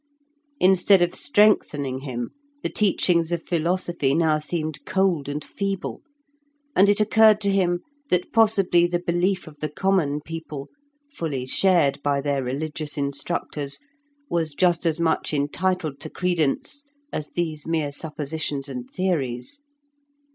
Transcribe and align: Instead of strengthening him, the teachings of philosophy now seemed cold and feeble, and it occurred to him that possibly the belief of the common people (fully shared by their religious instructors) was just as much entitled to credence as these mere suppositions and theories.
Instead 0.59 1.03
of 1.03 1.13
strengthening 1.13 1.99
him, 1.99 2.31
the 2.63 2.69
teachings 2.69 3.31
of 3.31 3.45
philosophy 3.45 4.15
now 4.15 4.39
seemed 4.39 4.83
cold 4.83 5.29
and 5.29 5.43
feeble, 5.45 6.01
and 6.75 6.89
it 6.89 6.99
occurred 6.99 7.39
to 7.39 7.51
him 7.51 7.81
that 8.09 8.33
possibly 8.33 8.87
the 8.87 8.97
belief 8.97 9.45
of 9.45 9.59
the 9.59 9.69
common 9.69 10.19
people 10.19 10.69
(fully 11.11 11.45
shared 11.45 12.01
by 12.01 12.19
their 12.19 12.43
religious 12.43 12.97
instructors) 12.97 13.77
was 14.27 14.55
just 14.55 14.87
as 14.87 14.99
much 14.99 15.35
entitled 15.35 15.99
to 15.99 16.09
credence 16.09 16.83
as 17.13 17.29
these 17.35 17.67
mere 17.67 17.91
suppositions 17.91 18.67
and 18.67 18.89
theories. 18.89 19.61